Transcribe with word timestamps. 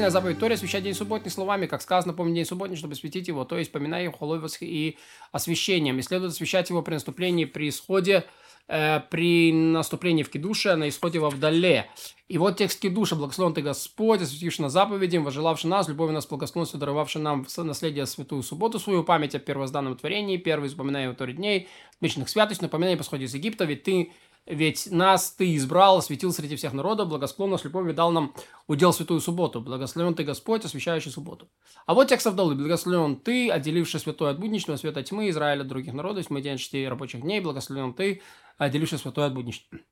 единственная 0.00 0.10
заповедь 0.10 0.38
Торе 0.38 0.54
освящать 0.54 0.82
день 0.82 0.94
субботний 0.94 1.30
словами, 1.30 1.66
как 1.66 1.82
сказано, 1.82 2.14
помни 2.14 2.34
день 2.34 2.46
субботний, 2.46 2.76
чтобы 2.76 2.94
осветить 2.94 3.28
его, 3.28 3.44
то 3.44 3.58
есть 3.58 3.70
поминая 3.70 4.04
его 4.04 4.16
холой 4.16 4.40
и 4.60 4.96
освящением. 5.32 5.98
И 5.98 6.02
следует 6.02 6.32
освящать 6.32 6.70
его 6.70 6.82
при 6.82 6.94
наступлении, 6.94 7.44
при 7.44 7.68
исходе, 7.68 8.24
э, 8.68 9.00
при 9.10 9.52
наступлении 9.52 10.22
в 10.22 10.30
Кедуше, 10.30 10.74
на 10.76 10.88
исходе 10.88 11.18
во 11.18 11.28
вдале. 11.28 11.90
И 12.28 12.38
вот 12.38 12.56
текст 12.56 12.80
Кедуша, 12.80 13.14
благословен 13.14 13.52
ты 13.52 13.60
Господь, 13.60 14.22
осветивший 14.22 14.62
нас 14.62 14.72
заповедям, 14.72 15.24
вожелавший 15.24 15.68
нас, 15.68 15.88
любовью 15.88 16.14
нас, 16.14 16.26
благословенностью, 16.26 16.80
даровавший 16.80 17.20
нам 17.20 17.46
наследие 17.58 18.06
святую 18.06 18.42
субботу, 18.42 18.78
свою 18.78 19.04
память 19.04 19.34
о 19.34 19.38
первозданном 19.38 19.96
творении, 19.96 20.38
первый 20.38 20.70
запоминая 20.70 21.04
его 21.04 21.14
Торе 21.14 21.34
дней, 21.34 21.68
отмеченных 21.96 22.28
святостью, 22.30 22.64
напоминая 22.64 22.96
по 22.96 23.02
исходе 23.02 23.24
из 23.24 23.34
Египта, 23.34 23.64
ведь 23.64 23.82
ты 23.82 24.12
ведь 24.46 24.90
нас 24.90 25.32
ты 25.32 25.54
избрал, 25.56 25.98
осветил 25.98 26.32
среди 26.32 26.56
всех 26.56 26.72
народов, 26.72 27.08
благосклонно 27.08 27.56
с 27.56 27.64
любовью 27.64 27.94
дал 27.94 28.10
нам 28.10 28.34
удел 28.66 28.92
святую 28.92 29.20
субботу. 29.20 29.60
Благословен 29.60 30.14
ты 30.14 30.24
Господь, 30.24 30.64
освящающий 30.64 31.10
субботу. 31.10 31.48
А 31.86 31.94
вот 31.94 32.08
текст 32.08 32.26
Авдалы. 32.26 32.54
Благословен 32.54 33.16
ты, 33.16 33.50
отделивший 33.50 34.00
святой 34.00 34.30
от 34.30 34.40
будничного, 34.40 34.76
света 34.76 35.02
тьмы, 35.02 35.28
Израиля 35.30 35.62
других 35.62 35.92
народов, 35.92 36.30
мы 36.30 36.40
день 36.40 36.58
шести 36.58 36.88
рабочих 36.88 37.20
дней. 37.20 37.40
Благословен 37.40 37.94
ты, 37.94 38.22
отделивший 38.58 38.98
святой 38.98 39.26
от 39.26 39.34
будничного. 39.34 39.82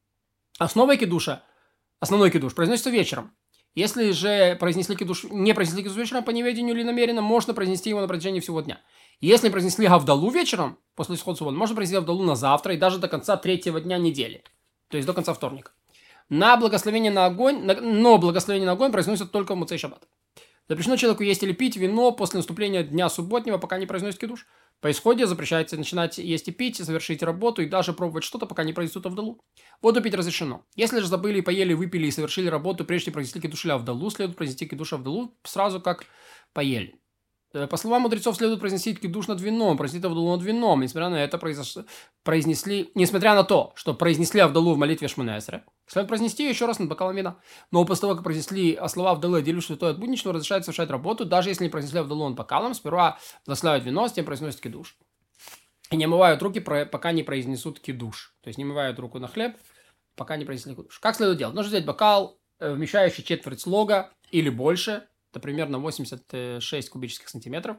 Основой 0.59 0.97
кидуша, 0.97 1.45
основной 2.01 2.31
кидуш, 2.31 2.55
произносится 2.55 2.91
вечером. 2.91 3.33
Если 3.75 4.11
же 4.11 4.57
произнесли 4.59 4.97
кидуш, 4.97 5.25
не 5.31 5.55
произнесли 5.55 5.85
кидуш 5.85 5.97
вечером 5.97 6.25
по 6.25 6.31
неведению 6.31 6.75
или 6.75 6.83
намеренно, 6.83 7.21
можно 7.21 7.55
произнести 7.55 7.91
его 7.91 8.01
на 8.01 8.09
протяжении 8.09 8.41
всего 8.41 8.61
дня. 8.61 8.81
Если 9.21 9.49
произнесли 9.49 9.89
Гавдалу 9.89 10.31
вечером, 10.31 10.79
после 10.95 11.17
исхода 11.17 11.39
субботы, 11.39 11.57
можно 11.57 11.75
произнести 11.75 11.97
Гавдалу 11.97 12.25
на 12.25 12.37
завтра 12.37 12.75
и 12.75 12.79
даже 12.79 12.99
до 12.99 13.09
конца 13.09 13.37
третьего 13.37 13.81
дня 13.81 13.99
недели. 13.99 14.45
То 14.89 14.97
есть 14.97 15.07
до 15.07 15.13
конца 15.13 15.35
вторника. 15.35 15.73
На 16.29 16.57
благословение 16.57 17.11
на 17.11 17.27
огонь, 17.27 17.65
на, 17.65 17.75
но 17.81 18.19
благословение 18.19 18.67
на 18.67 18.73
огонь 18.73 18.93
произносят 18.93 19.33
только 19.33 19.55
в 19.55 19.57
Муцей 19.57 19.79
Шаббат. 19.79 20.07
Запрещено 20.69 20.97
человеку 20.97 21.23
есть 21.23 21.43
или 21.43 21.53
пить 21.53 21.77
вино 21.77 22.13
после 22.13 22.39
наступления 22.39 22.83
дня 22.83 23.09
субботнего, 23.09 23.57
пока 23.57 23.79
не 23.79 23.87
произносит 23.87 24.21
кидуш. 24.21 24.47
По 24.81 24.91
исходе 24.91 25.27
запрещается 25.27 25.77
начинать 25.77 26.19
есть 26.19 26.47
и 26.47 26.53
пить, 26.53 26.77
завершить 26.77 27.23
работу 27.23 27.63
и 27.63 27.67
даже 27.67 27.95
пробовать 27.95 28.23
что-то, 28.23 28.47
пока 28.47 28.63
не 28.65 28.75
произнесут 28.75 29.07
Авдалу. 29.07 29.41
Воду 29.81 30.03
пить 30.03 30.15
разрешено. 30.15 30.65
Если 30.77 31.01
же 31.01 31.07
забыли, 31.07 31.41
поели, 31.41 31.73
выпили 31.73 32.07
и 32.07 32.11
совершили 32.13 32.49
работу, 32.49 32.85
прежде 32.85 33.07
чем 33.07 33.15
произнести 33.15 33.41
кидуш 33.41 33.65
или 33.65 33.73
Авдалу, 33.73 34.11
следует 34.11 34.37
произнести 34.37 34.67
кидуш 34.67 34.93
Авдалу 34.93 35.35
сразу 35.43 35.81
как 35.81 36.05
поели. 36.53 37.01
Э, 37.55 37.67
по 37.67 37.77
словам 37.77 38.03
мудрецов, 38.03 38.37
следует 38.37 38.61
произнести 38.61 38.95
кидуш 38.95 39.27
над 39.27 39.41
вином, 39.41 39.77
произнести 39.77 40.07
Авдалу 40.07 40.37
над 40.37 40.45
вином. 40.45 40.81
Несмотря 40.81 41.09
на 41.09 41.23
это, 41.23 41.39
произош... 41.39 41.77
произнесли... 42.23 42.91
Несмотря 42.95 43.35
на 43.35 43.45
то, 43.45 43.73
что 43.75 43.95
произнесли 43.95 44.41
Авдалу 44.41 44.75
в 44.75 44.79
молитве 44.79 45.09
Шманесера, 45.09 45.65
следует 45.87 46.09
произнести 46.09 46.49
еще 46.49 46.67
раз 46.67 46.79
над 46.79 46.89
бокалом 46.89 47.17
вина. 47.17 47.39
Но 47.71 47.85
после 47.85 48.03
того, 48.03 48.15
как 48.15 48.25
произнесли 48.25 48.79
слова 48.89 49.13
Авдалы, 49.13 49.43
делю 49.43 49.63
святой 49.63 49.93
от 49.93 49.99
будничного, 49.99 50.35
разрешает 50.35 50.65
совершать 50.65 50.91
работу, 50.91 51.25
даже 51.25 51.49
если 51.49 51.65
не 51.65 51.71
произнесли 51.71 52.01
Авдалу 52.01 52.29
над 52.29 52.37
бокалом, 52.37 52.75
сперва 52.75 53.19
благословляют 53.47 53.85
вино, 53.85 54.09
затем 54.09 54.27
произносят 54.27 54.61
кидуш. 54.61 54.97
И 55.91 55.97
не 55.97 56.05
омывают 56.05 56.43
руки, 56.43 56.61
пока 56.61 57.13
не 57.13 57.23
произнесут 57.23 57.81
кидуш. 57.81 58.35
То 58.43 58.49
есть 58.49 58.59
не 58.59 58.65
омывают 58.65 58.99
руку 58.99 59.19
на 59.19 59.27
хлеб, 59.27 59.57
пока 60.17 60.37
не 60.37 60.45
произнесли 60.45 60.75
кидуш. 60.75 60.99
Как 60.99 61.17
следует 61.17 61.39
делать? 61.39 61.55
Нужно 61.55 61.71
взять 61.71 61.87
бокал, 61.87 62.39
э, 62.59 62.75
вмещающий 62.75 63.25
четверть 63.25 63.63
слога 63.63 64.11
или 64.31 64.51
больше, 64.51 65.09
это 65.31 65.41
примерно 65.41 65.79
86 65.79 66.91
кубических 66.91 67.29
сантиметров. 67.29 67.77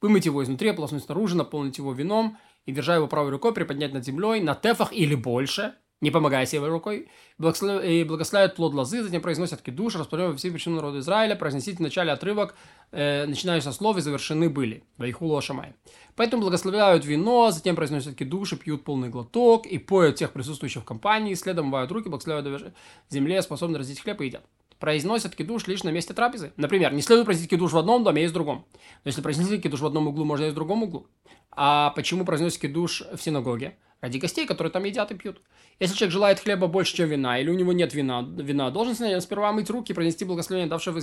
Вымыть 0.00 0.26
его 0.26 0.42
изнутри, 0.42 0.70
ополоснуть 0.70 1.04
снаружи, 1.04 1.36
наполнить 1.36 1.78
его 1.78 1.92
вином 1.92 2.38
и, 2.64 2.72
держа 2.72 2.96
его 2.96 3.08
правой 3.08 3.30
рукой, 3.30 3.52
приподнять 3.52 3.92
над 3.92 4.04
землей 4.04 4.40
на 4.40 4.54
тефах 4.54 4.92
или 4.92 5.14
больше, 5.14 5.74
не 6.00 6.10
помогая 6.10 6.46
себе 6.46 6.66
рукой, 6.66 7.08
и 7.38 8.04
благословляют 8.04 8.56
плод 8.56 8.74
лозы, 8.74 9.02
затем 9.04 9.22
произносят 9.22 9.62
кидуш, 9.62 9.94
распространяют 9.94 10.38
все 10.38 10.50
причины 10.50 10.76
народа 10.76 10.98
Израиля, 10.98 11.36
произносить 11.36 11.78
в 11.78 11.80
начале 11.80 12.10
отрывок, 12.10 12.56
э, 12.90 13.24
начиная 13.26 13.60
со 13.60 13.70
слов, 13.70 13.96
и 13.96 14.00
завершены 14.00 14.50
были. 14.50 14.82
Вайхулу 14.96 15.36
Ашамай. 15.36 15.74
Поэтому 16.16 16.42
благословляют 16.42 17.04
вино, 17.04 17.52
затем 17.52 17.76
произносят 17.76 18.16
кидуш 18.16 18.52
и 18.52 18.56
пьют 18.56 18.82
полный 18.82 19.10
глоток, 19.10 19.64
и 19.64 19.78
поют 19.78 20.16
всех 20.16 20.32
присутствующих 20.32 20.82
в 20.82 20.86
компании, 20.86 21.34
следом 21.34 21.66
мывают 21.66 21.92
руки, 21.92 22.08
благословляют 22.08 22.74
земле, 23.08 23.40
способны 23.40 23.78
разить 23.78 24.00
хлеб 24.00 24.20
и 24.20 24.26
едят 24.26 24.44
произносят 24.82 25.36
кидуш 25.36 25.68
лишь 25.68 25.84
на 25.84 25.90
месте 25.90 26.12
трапезы. 26.12 26.52
Например, 26.56 26.92
не 26.92 27.02
следует 27.02 27.26
произносить 27.26 27.50
кидуш 27.50 27.70
в 27.70 27.78
одном 27.78 28.02
доме, 28.02 28.18
а 28.18 28.22
есть 28.22 28.32
в 28.32 28.34
другом. 28.34 28.66
Но 29.04 29.08
если 29.10 29.22
произнести 29.22 29.58
кидуш 29.58 29.78
в 29.78 29.86
одном 29.86 30.08
углу, 30.08 30.24
можно 30.24 30.46
и 30.46 30.50
в 30.50 30.54
другом 30.54 30.82
углу. 30.82 31.06
А 31.52 31.90
почему 31.90 32.24
произносят 32.24 32.60
кидуш 32.60 33.04
в 33.14 33.22
синагоге? 33.22 33.76
Ради 34.00 34.18
гостей, 34.18 34.44
которые 34.44 34.72
там 34.72 34.82
едят 34.82 35.12
и 35.12 35.14
пьют. 35.14 35.40
Если 35.78 35.94
человек 35.94 36.12
желает 36.12 36.40
хлеба 36.40 36.66
больше, 36.66 36.96
чем 36.96 37.08
вина, 37.08 37.38
или 37.38 37.48
у 37.48 37.54
него 37.54 37.72
нет 37.72 37.94
вина, 37.94 38.26
вина 38.36 38.70
должен 38.72 38.96
сперва 39.20 39.52
мыть 39.52 39.70
руки, 39.70 39.92
произнести 39.92 40.24
благословение, 40.24 40.68
давшего 40.68 41.00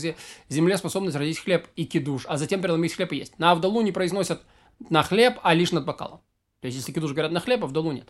земле 0.49 0.77
способность 0.77 1.15
родить 1.15 1.39
хлеб 1.39 1.65
и 1.77 1.85
кидуш, 1.85 2.25
а 2.27 2.35
затем 2.35 2.61
переломить 2.61 2.93
хлеб 2.93 3.13
и 3.13 3.15
есть. 3.15 3.39
На 3.39 3.51
Авдалу 3.51 3.79
не 3.79 3.93
произносят 3.93 4.41
на 4.89 5.03
хлеб, 5.03 5.39
а 5.41 5.53
лишь 5.53 5.71
над 5.71 5.85
бокалом. 5.85 6.19
То 6.59 6.65
есть, 6.65 6.77
если 6.77 6.91
кидуш 6.91 7.11
говорят 7.11 7.31
на 7.31 7.39
хлеб, 7.39 7.61
а 7.61 7.67
Авдалу 7.67 7.93
нет. 7.93 8.09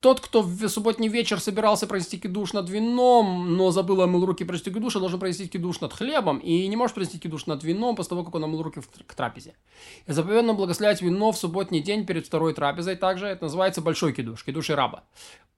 Тот, 0.00 0.20
кто 0.20 0.40
в 0.40 0.68
субботний 0.68 1.08
вечер 1.08 1.40
собирался 1.40 1.86
произнести 1.86 2.18
кидуш 2.18 2.54
над 2.54 2.70
вином, 2.70 3.54
но 3.58 3.70
забыл 3.70 4.00
омыл 4.00 4.24
руки 4.24 4.44
произнести 4.44 4.72
кидуш, 4.72 4.94
должен 4.94 5.20
произнести 5.20 5.50
кидуш 5.50 5.82
над 5.82 5.92
хлебом 5.92 6.38
и 6.38 6.66
не 6.68 6.76
может 6.76 6.94
произнести 6.94 7.18
кидуш 7.18 7.44
над 7.44 7.62
вином 7.62 7.96
после 7.96 8.08
того, 8.10 8.24
как 8.24 8.34
он 8.34 8.44
омыл 8.44 8.62
руки 8.62 8.80
к 9.06 9.14
трапезе. 9.14 9.54
И 10.06 10.12
заповедно 10.12 10.54
благословлять 10.54 11.02
вино 11.02 11.32
в 11.32 11.36
субботний 11.36 11.80
день 11.80 12.06
перед 12.06 12.26
второй 12.26 12.54
трапезой 12.54 12.96
также. 12.96 13.26
Это 13.26 13.44
называется 13.44 13.82
большой 13.82 14.14
кидуш, 14.14 14.42
кидуш 14.42 14.70
и 14.70 14.72
раба. 14.72 15.04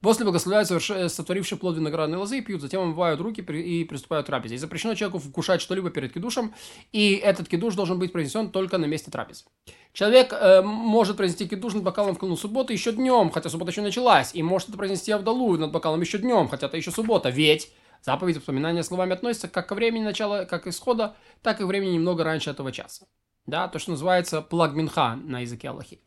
После 0.03 0.25
благословляют 0.25 0.69
соверш... 0.69 1.13
сотворивший 1.13 1.57
плод 1.57 1.77
виноградной 1.77 2.19
лозы 2.19 2.39
и 2.39 2.41
пьют, 2.41 2.61
затем 2.61 2.83
омывают 2.83 3.21
руки 3.21 3.41
и 3.41 3.85
приступают 3.85 4.27
к 4.27 4.31
трапезе. 4.31 4.57
И 4.57 4.59
запрещено 4.59 4.95
человеку 4.97 5.21
вкушать 5.21 5.63
что-либо 5.63 5.91
перед 5.91 6.13
кидушем, 6.13 6.53
и 6.91 7.15
этот 7.15 7.49
кидуш 7.49 7.75
должен 7.75 8.01
быть 8.01 8.13
произнесен 8.13 8.51
только 8.51 8.79
на 8.79 8.87
месте 8.87 9.13
трапезы. 9.13 9.45
Человек 9.93 10.33
э, 10.33 10.61
может 10.63 11.17
произнести 11.17 11.47
кидуш 11.47 11.75
над 11.75 11.85
бокалом 11.85 12.17
в 12.17 12.19
канун 12.19 12.37
субботы 12.37 12.73
еще 12.73 12.91
днем, 12.91 13.31
хотя 13.31 13.49
суббота 13.49 13.71
еще 13.71 13.81
началась, 13.81 14.35
и 14.35 14.43
может 14.43 14.71
это 14.71 14.77
произнести 14.77 15.13
Авдалу 15.13 15.57
над 15.57 15.71
бокалом 15.71 16.01
еще 16.01 16.19
днем, 16.19 16.49
хотя 16.49 16.67
это 16.67 16.77
еще 16.77 16.91
суббота, 16.91 17.29
ведь 17.31 17.73
заповедь 18.03 18.39
воспоминания 18.39 18.83
словами 18.83 19.13
относится 19.13 19.47
как 19.47 19.69
ко 19.69 19.77
времени 19.77 20.03
начала, 20.03 20.47
как 20.47 20.67
исхода, 20.67 21.15
так 21.43 21.61
и 21.61 21.65
времени 21.65 21.93
немного 21.93 22.25
раньше 22.25 22.51
этого 22.51 22.73
часа. 22.73 23.07
Да, 23.47 23.69
то, 23.69 23.79
что 23.79 23.93
называется 23.93 24.43
плагминха 24.43 25.17
на 25.17 25.41
языке 25.41 25.69
Аллахи. 25.69 26.01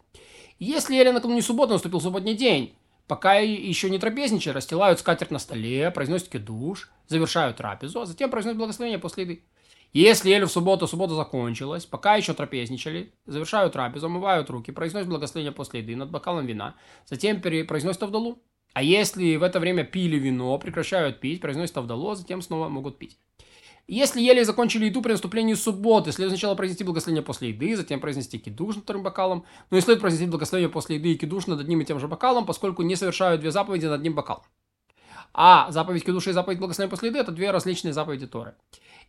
Если 0.60 0.96
или 0.96 1.12
накануне 1.12 1.42
субботы 1.42 1.74
наступил 1.74 2.02
субботний 2.02 2.34
день, 2.34 2.76
пока 3.08 3.36
еще 3.36 3.90
не 3.90 4.00
трапезничали, 4.00 4.56
расстилают 4.56 5.00
скатерть 5.00 5.32
на 5.32 5.40
столе, 5.40 5.92
произносят 5.92 6.30
кидуш, 6.30 6.90
завершают 7.08 7.58
трапезу, 7.58 8.02
а 8.02 8.06
затем 8.06 8.30
произносят 8.30 8.58
благословение 8.58 9.00
после 9.00 9.24
еды. 9.24 9.44
Если 9.94 10.30
ели 10.30 10.44
в 10.44 10.52
субботу, 10.52 10.88
суббота 10.88 11.14
закончилась, 11.14 11.86
пока 11.86 12.16
еще 12.16 12.34
трапезничали, 12.34 13.14
завершают 13.26 13.74
трапезу, 13.74 14.08
омывают 14.08 14.50
руки, 14.50 14.72
произносят 14.72 15.08
благословение 15.08 15.54
после 15.54 15.80
еды 15.80 15.96
над 15.96 16.12
бокалом 16.12 16.46
вина, 16.46 16.76
затем 17.06 17.40
произносят 17.42 18.04
авдалу. 18.04 18.42
А 18.74 18.84
если 18.84 19.38
в 19.38 19.44
это 19.44 19.62
время 19.62 19.86
пили 19.86 20.18
вино, 20.18 20.58
прекращают 20.60 21.22
пить, 21.22 21.40
произносят 21.40 21.78
авдалу, 21.78 22.10
а 22.10 22.16
затем 22.16 22.42
снова 22.42 22.68
могут 22.68 22.98
пить. 22.98 23.18
Если 23.88 24.20
ели 24.20 24.42
и 24.42 24.44
закончили 24.44 24.86
еду 24.86 25.02
при 25.02 25.12
наступлении 25.12 25.54
субботы, 25.54 26.12
следует 26.12 26.38
сначала 26.38 26.56
произнести 26.56 26.84
благословение 26.84 27.24
после 27.24 27.50
еды, 27.50 27.76
затем 27.76 28.00
произнести 28.00 28.40
кидуш 28.40 28.76
над 28.76 28.84
вторым 28.84 29.04
бокалом, 29.04 29.46
но 29.70 29.78
не 29.78 29.82
следует 29.82 30.02
произнести 30.02 30.26
благословение 30.28 30.72
после 30.72 30.96
еды 30.96 31.12
и 31.12 31.18
кидуш 31.18 31.46
над 31.46 31.60
одним 31.60 31.82
и 31.82 31.86
тем 31.86 32.00
же 32.00 32.08
бокалом, 32.08 32.46
поскольку 32.46 32.82
не 32.82 32.96
совершают 32.96 33.42
две 33.42 33.52
заповеди 33.52 33.86
над 33.86 34.00
одним 34.00 34.16
бокалом. 34.16 34.44
А 35.34 35.72
заповедь 35.72 36.04
кидуша 36.04 36.32
и 36.32 36.34
заповедь 36.34 36.60
благословения 36.60 36.90
после 36.90 37.10
еды– 37.10 37.20
это 37.20 37.32
две 37.32 37.52
различные 37.52 37.94
заповеди 37.94 38.26
Торы 38.26 38.56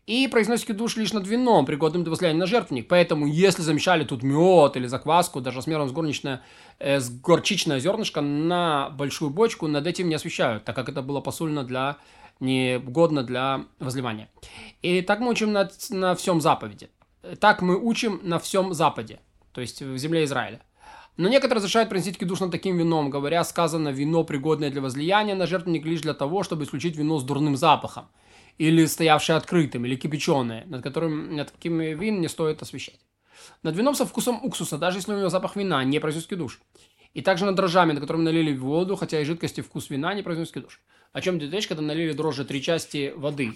и 0.07 0.29
произносите 0.29 0.73
душ 0.73 0.97
лишь 0.97 1.13
над 1.13 1.27
вином, 1.27 1.67
пригодным 1.67 2.05
для 2.05 2.11
возлияния 2.11 2.39
на 2.39 2.47
жертвенник. 2.47 2.87
Поэтому, 2.87 3.27
если 3.27 3.63
замешали 3.63 4.05
тут 4.05 4.23
мед 4.23 4.77
или 4.77 4.87
закваску, 4.87 5.41
даже 5.41 5.57
размером 5.57 5.89
с 5.89 5.93
горничное, 5.93 6.43
э, 6.79 7.01
с 7.01 7.11
горчичное 7.11 7.81
зернышко 7.81 8.21
на 8.21 8.91
большую 8.91 9.31
бочку, 9.31 9.67
над 9.67 9.87
этим 9.87 10.09
не 10.09 10.15
освещают, 10.15 10.65
так 10.65 10.77
как 10.77 10.89
это 10.89 11.03
было 11.03 11.21
посульно 11.21 11.65
для 11.65 11.97
негодно 12.41 13.23
для 13.23 13.67
возливания. 13.79 14.29
И 14.83 15.03
так 15.03 15.21
мы 15.21 15.31
учим 15.31 15.53
на, 15.53 15.71
на 15.91 16.15
всем 16.15 16.41
заповеди. 16.41 16.91
Так 17.41 17.63
мы 17.63 17.77
учим 17.77 18.21
на 18.23 18.39
всем 18.39 18.73
Западе, 18.73 19.21
то 19.53 19.61
есть 19.61 19.83
в 19.83 19.97
земле 19.99 20.25
Израиля. 20.25 20.63
Но 21.17 21.29
некоторые 21.29 21.57
разрешают 21.57 21.89
приносить 21.89 22.19
кидуш 22.19 22.41
над 22.41 22.51
таким 22.51 22.77
вином, 22.77 23.09
говоря, 23.09 23.43
сказано, 23.43 23.89
вино, 23.89 24.23
пригодное 24.23 24.71
для 24.71 24.83
возлияния 24.83 25.35
на 25.35 25.47
жертвенник 25.47 25.85
лишь 25.85 26.03
для 26.03 26.15
того, 26.15 26.43
чтобы 26.43 26.65
исключить 26.65 26.97
вино 26.97 27.19
с 27.19 27.25
дурным 27.25 27.57
запахом 27.57 28.09
или 28.59 28.85
стоявшее 28.87 29.37
открытым, 29.37 29.87
или 29.87 29.97
кипяченое, 29.97 30.65
над 30.67 30.83
которым 30.83 31.35
над 31.35 31.51
каким 31.51 31.79
вин 31.79 32.21
не 32.21 32.29
стоит 32.29 32.63
освещать. 32.63 33.01
Над 33.63 33.77
вином 33.77 33.95
со 33.95 34.05
вкусом 34.07 34.45
уксуса, 34.45 34.79
даже 34.79 34.99
если 34.99 35.13
у 35.13 35.19
него 35.19 35.29
запах 35.29 35.57
вина, 35.57 35.83
не 35.85 35.99
произносит 36.01 36.29
кидуш. 36.29 36.61
И 37.15 37.23
также 37.23 37.47
над 37.47 37.55
дрожжами, 37.55 37.93
на 37.93 38.01
которыми 38.01 38.25
налили 38.25 38.55
воду, 38.55 38.97
хотя 38.97 39.21
и 39.21 39.25
жидкости 39.25 39.63
вкус 39.63 39.89
вина 39.89 40.13
не 40.15 40.23
произносит 40.23 40.55
кидуш. 40.55 40.83
О 41.17 41.23
чем 41.23 41.39
идет 41.39 41.51
речь, 41.55 41.67
когда 41.67 41.83
налили 41.83 42.13
дрожжи 42.13 42.45
три 42.45 42.61
части 42.61 43.15
воды, 43.17 43.55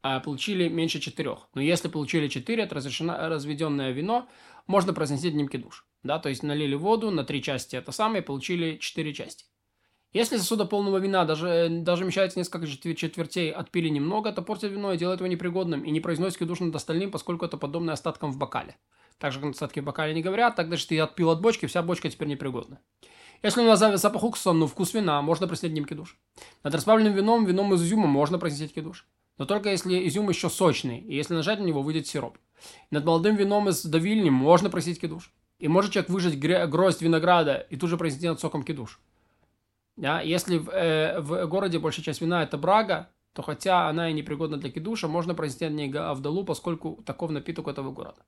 а 0.00 0.20
получили 0.20 0.68
меньше 0.68 1.00
четырех. 1.00 1.48
Но 1.54 1.60
если 1.60 1.88
получили 1.88 2.28
четыре, 2.28 2.62
это 2.62 2.76
разрешено 2.76 3.16
разведенное 3.28 3.90
вино, 3.90 4.28
можно 4.68 4.92
произносить 4.92 5.32
одним 5.32 5.48
кидуш. 5.48 5.84
Да, 6.04 6.20
то 6.20 6.28
есть 6.28 6.44
налили 6.44 6.76
воду 6.76 7.10
на 7.10 7.24
три 7.24 7.42
части 7.42 7.74
это 7.74 7.90
самое, 7.90 8.22
получили 8.22 8.76
четыре 8.76 9.12
части. 9.12 9.46
Если 10.12 10.36
сосуда 10.36 10.66
полного 10.66 10.98
вина 10.98 11.24
даже, 11.24 11.66
даже 11.68 12.04
вмещается 12.04 12.38
несколько 12.38 12.68
четвертей, 12.68 13.50
отпили 13.50 13.88
немного, 13.88 14.30
то 14.30 14.42
портит 14.42 14.70
вино 14.70 14.92
и 14.92 14.96
делает 14.96 15.18
его 15.18 15.26
непригодным, 15.26 15.82
и 15.82 15.90
не 15.90 15.98
произносит 15.98 16.38
кидуш 16.38 16.60
над 16.60 16.76
остальным, 16.76 17.10
поскольку 17.10 17.44
это 17.44 17.56
подобно 17.56 17.92
остаткам 17.92 18.30
в 18.30 18.38
бокале. 18.38 18.76
Так 19.18 19.32
же, 19.32 19.40
как 19.40 19.50
остатки 19.50 19.80
в 19.80 19.84
бокале 19.84 20.14
не 20.14 20.22
говорят, 20.22 20.54
так 20.54 20.68
даже 20.70 20.86
ты 20.86 21.00
отпил 21.00 21.30
от 21.30 21.40
бочки, 21.40 21.66
вся 21.66 21.82
бочка 21.82 22.08
теперь 22.08 22.28
непригодна. 22.28 22.78
Если 23.42 23.62
у 23.62 23.64
нас 23.64 23.78
запах 24.00 24.22
уксуса, 24.22 24.52
но 24.52 24.66
вкус 24.66 24.92
вина, 24.92 25.22
можно 25.22 25.46
произнести 25.46 25.74
ним 25.74 25.86
кидуш. 25.86 26.18
Над 26.62 26.74
расплавленным 26.74 27.14
вином, 27.14 27.46
вином 27.46 27.72
из 27.74 27.82
изюма 27.82 28.06
можно 28.06 28.38
произнести 28.38 28.74
кидуш. 28.74 29.06
Но 29.38 29.46
только 29.46 29.70
если 29.70 30.06
изюм 30.06 30.28
еще 30.28 30.50
сочный, 30.50 30.98
и 30.98 31.14
если 31.14 31.32
нажать 31.32 31.58
на 31.58 31.64
него, 31.64 31.80
выйдет 31.80 32.06
сироп. 32.06 32.36
Над 32.90 33.06
молодым 33.06 33.36
вином 33.36 33.70
из 33.70 33.82
давильни 33.84 34.28
можно 34.28 34.68
просить 34.68 35.00
кидуш. 35.00 35.32
И 35.58 35.68
может 35.68 35.92
человек 35.92 36.10
выжать 36.10 36.38
гроздь 36.68 37.00
винограда 37.00 37.66
и 37.70 37.76
тут 37.76 37.88
же 37.88 37.96
произнести 37.96 38.28
над 38.28 38.40
соком 38.40 38.62
кидуш. 38.62 39.00
Да? 39.96 40.20
Если 40.20 40.58
в, 40.58 40.68
э, 40.68 41.20
в 41.20 41.46
городе 41.46 41.78
большая 41.78 42.04
часть 42.04 42.20
вина 42.20 42.42
это 42.42 42.58
брага, 42.58 43.08
то 43.32 43.42
хотя 43.42 43.88
она 43.88 44.10
и 44.10 44.12
непригодна 44.12 44.58
для 44.58 44.70
кидуша, 44.70 45.08
можно 45.08 45.34
произнести 45.34 45.64
от 45.64 45.72
ней 45.72 45.90
авдалу, 45.90 46.44
поскольку 46.44 47.02
таков 47.06 47.30
напиток 47.30 47.68
этого 47.68 47.90
города. 47.92 48.22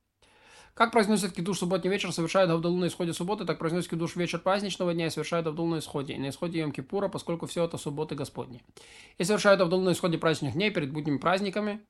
Как 0.74 0.90
произносят 0.90 1.32
кидуш 1.32 1.58
субботний 1.58 1.90
вечер, 1.90 2.12
совершают 2.12 2.50
авдалу 2.50 2.78
на 2.78 2.86
исходе 2.86 3.12
субботы, 3.12 3.44
так 3.44 3.58
произносят 3.58 3.90
кидуш 3.90 4.16
вечер 4.16 4.38
праздничного 4.38 4.94
дня 4.94 5.06
и 5.06 5.10
совершают 5.10 5.46
авдалу 5.46 5.68
на 5.68 5.80
исходе, 5.80 6.14
и 6.14 6.18
на 6.18 6.30
исходе 6.30 6.60
Йом 6.60 6.72
Кипура, 6.72 7.08
поскольку 7.08 7.46
все 7.46 7.64
это 7.64 7.76
субботы 7.76 8.14
Господни. 8.14 8.62
И 9.18 9.24
совершают 9.24 9.60
авдалу 9.60 9.82
на 9.82 9.92
исходе 9.92 10.16
праздничных 10.16 10.54
дней 10.54 10.70
перед 10.70 10.90
будними 10.90 11.18
праздниками, 11.18 11.80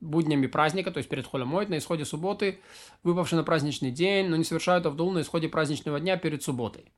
буднями 0.00 0.48
праздника, 0.48 0.90
то 0.90 0.98
есть 0.98 1.08
перед 1.08 1.28
холомойт, 1.28 1.68
на 1.68 1.78
исходе 1.78 2.04
субботы, 2.04 2.58
выпавший 3.04 3.38
на 3.38 3.44
праздничный 3.44 3.92
день, 3.92 4.26
но 4.26 4.36
не 4.36 4.44
совершают 4.44 4.86
авдалу 4.86 5.12
на 5.12 5.20
исходе 5.20 5.48
праздничного 5.48 6.00
дня 6.00 6.16
перед 6.16 6.42
субботой. 6.42 6.92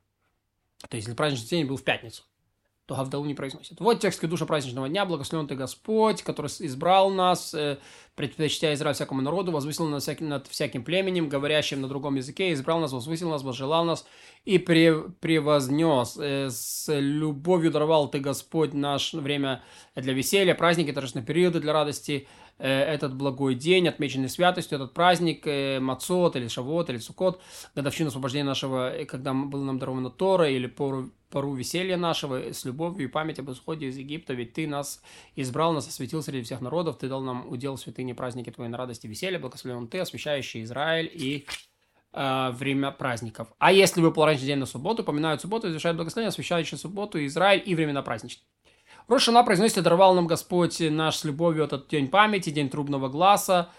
То 0.89 0.97
есть, 0.97 1.07
если 1.07 1.15
праздничный 1.15 1.49
день 1.49 1.65
был 1.67 1.77
в 1.77 1.83
пятницу 1.83 2.23
то 2.85 2.95
Гавдалу 2.95 3.25
не 3.25 3.33
произносит. 3.33 3.79
Вот 3.79 3.99
текст 3.99 4.23
душа 4.25 4.45
праздничного 4.45 4.87
дня. 4.87 5.05
Благословен 5.05 5.47
ты 5.47 5.55
Господь, 5.55 6.21
который 6.21 6.47
избрал 6.47 7.09
нас, 7.09 7.53
э, 7.55 7.79
предпочтя 8.15 8.73
Израиль 8.75 8.93
всякому 8.93 9.21
народу, 9.21 9.51
возвысил 9.51 9.87
нас 9.87 10.03
всяким, 10.03 10.29
над 10.29 10.45
всяким 10.47 10.83
племенем, 10.83 11.27
говорящим 11.27 11.81
на 11.81 11.87
другом 11.87 12.15
языке, 12.15 12.53
избрал 12.53 12.79
нас, 12.79 12.91
возвысил 12.91 13.29
нас, 13.31 13.41
возжелал 13.41 13.85
нас 13.85 14.05
и 14.45 14.59
превознес. 14.59 16.17
Э, 16.19 16.49
с 16.51 16.85
любовью 16.93 17.71
даровал 17.71 18.07
ты 18.07 18.19
Господь 18.19 18.73
наш 18.73 19.13
время 19.13 19.63
для 19.95 20.13
веселья, 20.13 20.53
праздники, 20.53 20.91
торжественные 20.91 21.25
периоды 21.25 21.59
для 21.59 21.73
радости, 21.73 22.27
этот 22.63 23.13
благой 23.15 23.55
день, 23.55 23.87
отмеченный 23.87 24.29
святостью, 24.29 24.77
этот 24.77 24.93
праздник, 24.93 25.45
э, 25.45 25.79
Мацот 25.79 26.37
или 26.37 26.47
Шавот 26.47 26.89
или 26.89 26.97
Сукот, 26.97 27.41
годовщина 27.75 28.07
освобождения 28.07 28.45
нашего, 28.45 28.95
э, 28.95 29.05
когда 29.05 29.33
было 29.33 29.63
нам 29.63 29.77
даровано 29.77 30.09
Тора, 30.09 30.49
или 30.49 30.67
пору, 30.67 31.11
пору 31.29 31.53
веселья 31.53 31.97
нашего, 31.97 32.53
с 32.53 32.63
любовью 32.63 33.09
и 33.09 33.11
память 33.11 33.39
об 33.39 33.51
исходе 33.51 33.87
из 33.87 33.97
Египта, 33.97 34.33
ведь 34.33 34.53
ты 34.53 34.67
нас 34.67 35.01
избрал, 35.35 35.73
нас 35.73 35.87
осветил 35.87 36.23
среди 36.23 36.43
всех 36.43 36.61
народов, 36.61 36.97
ты 36.97 37.09
дал 37.09 37.21
нам 37.21 37.45
удел 37.51 37.77
святыни 37.77 38.13
праздники 38.13 38.51
твои 38.51 38.69
на 38.69 38.77
радости 38.77 39.05
и 39.05 39.09
веселье, 39.09 39.37
благословен 39.37 39.89
ты, 39.89 39.99
освящающий 39.99 40.63
Израиль 40.63 41.11
и 41.13 41.45
э, 42.13 42.51
время 42.51 42.91
праздников. 42.91 43.49
А 43.59 43.73
если 43.73 43.99
выпал 43.99 44.25
раньше 44.25 44.45
день 44.45 44.59
на 44.59 44.65
субботу, 44.65 45.03
поминают 45.03 45.41
субботу, 45.41 45.67
завершают 45.67 45.97
благословение, 45.97 46.29
освящающий 46.29 46.77
субботу, 46.77 47.23
Израиль 47.25 47.61
и 47.65 47.75
времена 47.75 48.01
праздничные. 48.01 48.45
Рошана 49.07 49.43
произносит, 49.43 49.83
даровал 49.83 50.15
нам 50.15 50.25
Господь 50.25 50.79
наш 50.79 51.17
с 51.17 51.23
любовью 51.23 51.65
этот 51.65 51.87
день 51.87 52.07
памяти, 52.07 52.49
день 52.49 52.69
трубного 52.69 53.07
глаза, 53.07 53.69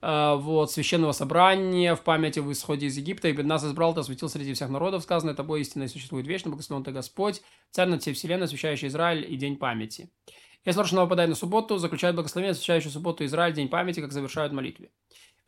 э, 0.00 0.34
вот, 0.36 0.70
священного 0.70 1.10
собрания 1.10 1.96
в 1.96 2.02
памяти 2.02 2.38
в 2.38 2.52
исходе 2.52 2.86
из 2.86 2.96
Египта, 2.96 3.28
и 3.28 3.42
нас 3.42 3.64
избрал, 3.64 3.94
ты 3.94 4.00
осветил 4.00 4.28
среди 4.28 4.54
всех 4.54 4.68
народов, 4.68 5.02
сказано, 5.02 5.34
тобой 5.34 5.62
истинно 5.62 5.88
существует 5.88 6.28
вечно, 6.28 6.50
благословен 6.50 6.84
ты 6.84 6.92
Господь, 6.92 7.42
царь 7.72 7.88
над 7.88 8.02
всей 8.02 8.14
вселенной, 8.14 8.44
освящающий 8.44 8.86
Израиль 8.86 9.26
и 9.28 9.36
день 9.36 9.56
памяти. 9.56 10.12
Если 10.64 10.80
Рошана 10.80 11.02
выпадает 11.02 11.30
на 11.30 11.36
субботу, 11.36 11.78
заключает 11.78 12.14
благословение, 12.14 12.52
освящающий 12.52 12.90
субботу 12.90 13.24
Израиль, 13.24 13.54
день 13.54 13.68
памяти, 13.68 14.00
как 14.00 14.12
завершают 14.12 14.52
молитве. 14.52 14.90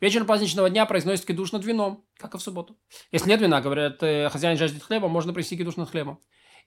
Вечер 0.01 0.25
праздничного 0.25 0.69
дня 0.69 0.85
произносит 0.85 1.25
кидуш 1.25 1.53
над 1.53 1.63
вином, 1.65 2.05
как 2.17 2.35
и 2.35 2.37
в 2.37 2.41
субботу. 2.41 2.77
Если 3.11 3.29
нет 3.29 3.39
вина, 3.41 3.61
говорят, 3.61 4.01
э, 4.03 4.29
хозяин 4.29 4.57
жаждет 4.57 4.83
хлеба, 4.83 5.07
можно 5.07 5.33
принести 5.33 5.57
кидуш 5.57 5.77
над 5.77 5.89
хлебом. 5.89 6.19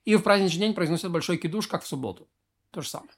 И 0.05 0.15
в 0.15 0.21
праздничный 0.21 0.59
день 0.59 0.73
произносят 0.73 1.11
большой 1.11 1.37
кидуш, 1.37 1.67
как 1.67 1.83
в 1.83 1.87
субботу. 1.87 2.29
То 2.73 2.81
же 2.81 2.89
самое. 2.89 3.11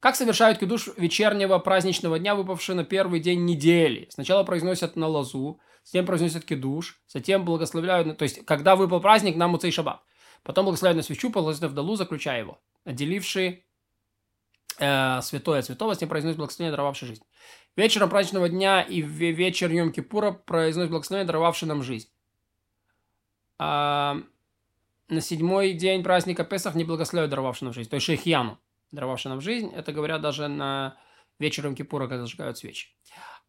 Как 0.00 0.14
совершают 0.14 0.58
кидуш 0.58 0.90
вечернего 0.96 1.58
праздничного 1.58 2.18
дня, 2.18 2.34
выпавший 2.34 2.74
на 2.74 2.84
первый 2.84 3.20
день 3.20 3.46
недели? 3.46 4.06
Сначала 4.10 4.44
произносят 4.44 4.94
на 4.96 5.08
лазу, 5.08 5.60
затем 5.82 6.06
произносят 6.06 6.44
кидуш, 6.44 7.00
затем 7.08 7.44
благословляют, 7.44 8.16
то 8.18 8.22
есть, 8.22 8.44
когда 8.44 8.76
выпал 8.76 9.00
праздник, 9.00 9.34
на 9.36 9.48
Муцей 9.48 9.72
Шаббат. 9.72 10.02
Потом 10.44 10.66
благословляют 10.66 10.98
на 10.98 11.02
свечу, 11.02 11.30
положив 11.30 11.70
в 11.70 11.74
долу, 11.74 11.96
заключая 11.96 12.40
его. 12.40 12.60
Отделивший 12.84 13.66
э, 14.78 15.20
святое 15.22 15.60
от 15.60 15.64
святого, 15.64 15.94
с 15.94 16.00
ним 16.00 16.10
произносит 16.10 16.36
благословение, 16.36 16.70
даровавший 16.72 17.08
жизнь. 17.08 17.22
Вечером 17.74 18.10
праздничного 18.10 18.48
дня 18.50 18.82
и 18.82 19.00
вечер 19.00 19.70
Йом 19.72 19.90
Кипура 19.90 20.32
произносит 20.32 20.90
благословение, 20.90 21.26
даровавший 21.26 21.66
нам 21.66 21.82
жизнь. 21.82 22.08
А, 23.58 24.18
на 25.08 25.20
седьмой 25.20 25.72
день 25.72 26.04
праздника 26.04 26.44
Песах 26.44 26.74
не 26.74 26.84
благословляют 26.84 27.30
даровавший 27.30 27.64
нам 27.64 27.72
жизнь, 27.72 27.88
то 27.90 27.96
есть 27.96 28.06
Шейхьяну 28.06 28.58
даровавший 28.90 29.30
нам 29.30 29.40
жизнь. 29.40 29.70
Это 29.74 29.92
говорят 29.92 30.20
даже 30.20 30.48
на 30.48 30.96
вечером 31.38 31.74
Кипура, 31.74 32.08
когда 32.08 32.22
зажигают 32.22 32.58
свечи. 32.58 32.88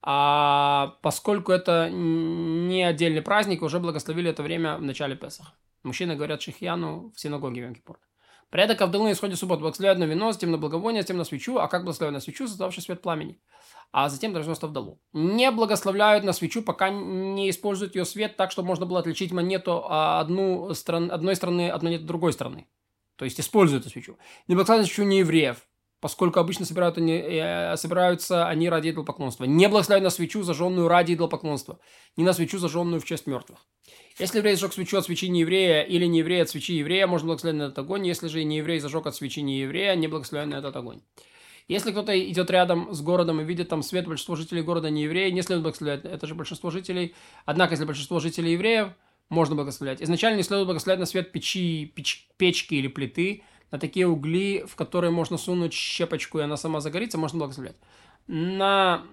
А 0.01 0.97
поскольку 1.01 1.51
это 1.51 1.89
не 1.89 2.83
отдельный 2.83 3.21
праздник, 3.21 3.61
уже 3.61 3.79
благословили 3.79 4.29
это 4.29 4.43
время 4.43 4.77
в 4.77 4.81
начале 4.81 5.15
Песаха. 5.15 5.53
Мужчины 5.83 6.15
говорят 6.15 6.41
Шихьяну 6.41 7.11
в 7.15 7.19
синагоге 7.19 7.67
в 7.67 7.73
Кипур. 7.73 7.99
Порядок 8.49 8.81
Авдалы 8.81 9.09
на 9.09 9.11
исходе 9.11 9.35
суббот 9.35 9.59
благословляют 9.59 9.99
на 9.99 10.05
вино, 10.05 10.31
затем 10.31 10.49
на 10.51 10.57
благовоние, 10.57 11.03
затем 11.03 11.17
на 11.17 11.23
свечу, 11.23 11.57
а 11.59 11.67
как 11.67 11.83
благословляют 11.83 12.15
на 12.15 12.19
свечу, 12.19 12.47
создавший 12.47 12.81
свет 12.81 13.01
пламени, 13.01 13.39
а 13.91 14.09
затем 14.09 14.33
произносят 14.33 14.63
Авдалу. 14.63 14.99
Не 15.13 15.51
благословляют 15.51 16.23
на 16.23 16.33
свечу, 16.33 16.63
пока 16.63 16.89
не 16.89 17.49
используют 17.51 17.95
ее 17.95 18.05
свет 18.05 18.37
так, 18.37 18.51
чтобы 18.51 18.67
можно 18.67 18.87
было 18.87 19.01
отличить 19.01 19.31
монету 19.31 19.83
а, 19.85 20.19
одну 20.19 20.73
стран, 20.73 21.11
одной 21.11 21.35
стороны 21.35 21.69
от 21.69 21.83
монеты 21.83 22.05
другой 22.05 22.33
стороны. 22.33 22.67
То 23.19 23.25
есть 23.25 23.37
используют 23.37 23.83
эту 23.83 23.91
свечу. 23.91 24.17
Не 24.47 24.55
благословляют 24.55 24.87
свечу 24.87 25.03
не 25.03 25.19
евреев, 25.19 25.57
поскольку 25.99 26.39
обычно 26.39 26.63
собирают 26.65 26.97
они, 26.97 27.11
э, 27.11 27.75
собираются 27.75 28.47
они 28.47 28.69
ради 28.69 28.91
идолопоклонства. 28.91 29.43
Не 29.43 29.67
благословляют 29.67 30.05
на 30.05 30.09
свечу, 30.09 30.41
зажженную 30.41 30.87
ради 30.87 31.15
идолопоклонства. 31.15 31.79
Не 32.15 32.23
на 32.23 32.31
свечу, 32.31 32.59
зажженную 32.59 33.01
в 33.01 33.05
честь 33.05 33.27
мертвых. 33.27 33.59
Если 34.19 34.37
еврей 34.37 34.55
зажег 34.55 34.71
свечу 34.71 34.97
от 34.97 35.03
свечи 35.03 35.27
не 35.27 35.41
еврея 35.41 35.81
или 35.81 36.05
не 36.05 36.19
еврей 36.19 36.41
от 36.41 36.49
свечи 36.49 36.71
еврея, 36.71 37.07
можно 37.07 37.27
благословить 37.27 37.59
на 37.59 37.63
этот 37.63 37.79
огонь. 37.79 38.07
Если 38.07 38.29
же 38.29 38.41
не 38.45 38.59
еврей 38.59 38.79
зажег 38.79 39.05
от 39.05 39.15
свечи 39.17 39.41
не 39.41 39.59
еврея, 39.59 39.95
не 39.95 40.07
благословляет 40.07 40.53
на 40.53 40.59
этот 40.59 40.77
огонь. 40.77 41.01
Если 41.67 41.91
кто-то 41.91 42.17
идет 42.17 42.49
рядом 42.49 42.93
с 42.93 43.01
городом 43.01 43.41
и 43.41 43.43
видит 43.43 43.67
там 43.67 43.83
свет, 43.83 44.07
большинство 44.07 44.37
жителей 44.37 44.61
города 44.61 44.89
не 44.89 45.03
евреи, 45.03 45.29
не 45.29 45.41
следует 45.41 45.63
благословлять. 45.63 46.05
Это 46.05 46.25
же 46.25 46.35
большинство 46.35 46.69
жителей. 46.69 47.15
Однако, 47.45 47.73
если 47.73 47.83
большинство 47.83 48.21
жителей 48.21 48.53
евреев, 48.53 48.93
можно 49.29 49.55
благословлять. 49.55 50.01
Изначально 50.01 50.37
не 50.37 50.43
следует 50.43 50.67
благословлять 50.67 50.99
на 50.99 51.05
свет 51.05 51.31
печи, 51.31 51.91
печ, 51.95 52.27
печки 52.37 52.75
или 52.75 52.87
плиты, 52.87 53.43
на 53.71 53.79
такие 53.79 54.07
угли, 54.07 54.65
в 54.67 54.75
которые 54.75 55.11
можно 55.11 55.37
сунуть 55.37 55.73
щепочку, 55.73 56.39
и 56.39 56.41
она 56.41 56.57
сама 56.57 56.81
загорится, 56.81 57.17
можно 57.17 57.39
благословлять. 57.39 57.75
На, 58.27 59.03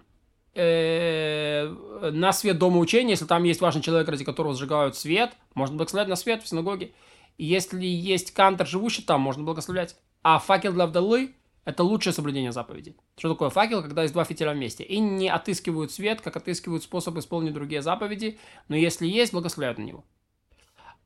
э, 0.54 1.68
на 2.12 2.32
свет 2.32 2.58
дома 2.58 2.78
учения, 2.78 3.10
если 3.10 3.26
там 3.26 3.44
есть 3.44 3.60
важный 3.60 3.82
человек, 3.82 4.08
ради 4.08 4.24
которого 4.24 4.54
сжигают 4.54 4.96
свет, 4.96 5.32
можно 5.54 5.76
благословлять 5.76 6.08
на 6.08 6.16
свет 6.16 6.42
в 6.42 6.48
синагоге. 6.48 6.92
Если 7.36 7.84
есть 7.84 8.32
кантор, 8.32 8.66
живущий 8.66 9.02
там, 9.02 9.20
можно 9.20 9.44
благословлять. 9.44 9.96
А 10.22 10.38
факел 10.38 10.72
для 10.72 10.86
вдовы– 10.86 11.34
это 11.66 11.82
лучшее 11.82 12.12
соблюдение 12.12 12.52
заповедей. 12.52 12.96
Что 13.18 13.30
такое 13.30 13.50
факел, 13.50 13.82
когда 13.82 14.02
есть 14.02 14.14
два 14.14 14.24
фитиля 14.24 14.52
вместе? 14.52 14.84
И 14.84 15.00
не 15.00 15.28
отыскивают 15.28 15.90
свет, 15.90 16.20
как 16.20 16.36
отыскивают 16.36 16.84
способ 16.84 17.18
исполнить 17.18 17.52
другие 17.52 17.82
заповеди, 17.82 18.38
но 18.68 18.76
если 18.76 19.06
есть, 19.06 19.32
благословляют 19.32 19.78
на 19.78 19.82
него. 19.82 20.04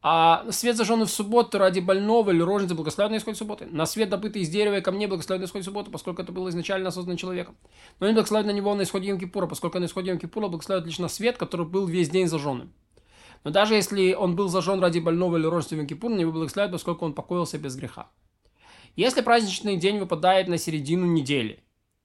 А 0.03 0.47
свет 0.51 0.77
зажженный 0.77 1.07
в 1.07 1.11
субботу 1.11 1.59
ради 1.59 1.81
больного 1.81 2.31
или 2.31 2.43
рожницы 2.43 2.75
благословен 2.75 3.13
на 3.13 3.35
субботы. 3.35 3.69
На 3.71 3.87
свет, 3.87 4.11
добытый 4.11 4.43
из 4.43 4.51
дерева 4.51 4.77
и 4.77 4.81
камней, 4.83 5.07
благословен 5.07 5.41
на 5.41 5.47
исходе 5.47 5.65
субботы, 5.65 5.91
поскольку 5.91 6.21
это 6.21 6.31
было 6.31 6.51
изначально 6.51 6.91
создано 6.91 7.17
человеком. 7.17 7.57
Но 7.99 8.07
не 8.07 8.13
благословен 8.13 8.47
на 8.47 8.53
него 8.53 8.75
на 8.75 8.83
исходе 8.83 9.11
Йом-Кипура, 9.11 9.47
поскольку 9.47 9.79
на 9.79 9.87
исходе 9.87 10.13
Йом-Кипура 10.13 10.49
благословен 10.49 10.85
лишь 10.85 10.99
на 10.99 11.09
свет, 11.09 11.39
который 11.39 11.67
был 11.67 11.87
весь 11.87 12.11
день 12.11 12.29
зажженным. 12.29 12.73
Но 13.45 13.51
даже 13.51 13.75
если 13.75 14.13
он 14.13 14.37
был 14.37 14.49
зажжен 14.49 14.81
ради 14.81 14.99
больного 14.99 15.39
или 15.39 15.47
рожницы 15.47 15.77
Йом-Кипура, 15.77 16.15
не 16.17 16.27
благословляют, 16.27 16.73
поскольку 16.73 17.07
он 17.07 17.15
покоился 17.15 17.59
без 17.59 17.77
греха. 17.77 18.11
Если 18.97 19.21
праздничный 19.21 19.77
день 19.77 19.99
выпадает 19.99 20.49
на 20.49 20.59
середину 20.59 21.07
недели, 21.07 21.63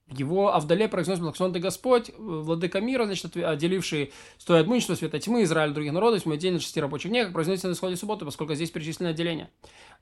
его 0.08 0.54
Авдале 0.54 0.88
произносит 0.88 1.22
благословен 1.24 1.54
ты 1.54 1.60
Господь, 1.60 2.12
владыка 2.18 2.80
мира, 2.80 3.06
значит, 3.06 3.36
отделивший 3.38 4.14
стоя 4.38 4.62
от 4.62 4.68
мучества, 4.68 4.94
света 4.94 5.20
тьмы, 5.20 5.44
Израиль 5.44 5.74
других 5.74 5.94
народов, 5.94 6.28
мы 6.28 6.38
день 6.38 6.60
шести 6.60 6.80
рабочих 6.80 7.10
дней, 7.10 7.24
как 7.24 7.34
произносится 7.34 7.70
на 7.70 7.74
исходе 7.74 7.96
субботы, 7.96 8.24
поскольку 8.24 8.54
здесь 8.54 8.70
перечислены 8.70 9.10
отделения. 9.10 9.50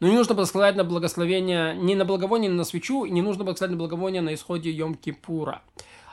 Но 0.02 0.08
не 0.08 0.16
нужно 0.16 0.36
благословлять 0.36 0.76
на 0.76 0.84
благословение, 0.84 1.76
ни 1.76 1.96
на 1.96 2.04
благовоние, 2.04 2.52
ни 2.52 2.56
на 2.56 2.66
свечу, 2.66 3.06
не 3.06 3.22
нужно 3.22 3.46
благословлять 3.46 3.78
на 3.78 3.78
благовоние 3.78 4.22
на 4.22 4.34
исходе 4.34 4.72
Йом-Кипура. 4.72 5.60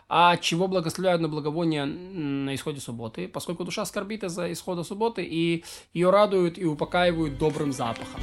А 0.09 0.37
чего 0.37 0.69
благословляют 0.69 1.21
на 1.21 1.29
благовоние 1.29 1.85
на 1.85 2.55
исходе 2.55 2.81
субботы? 2.81 3.29
Поскольку 3.29 3.65
душа 3.65 3.85
скорбит 3.85 4.23
из-за 4.25 4.53
исхода 4.53 4.85
субботы, 4.85 5.25
и 5.25 5.65
ее 5.93 6.11
радуют 6.11 6.59
и 6.59 6.65
упокаивают 6.65 7.39
добрым 7.39 7.73
запахом. 7.73 8.21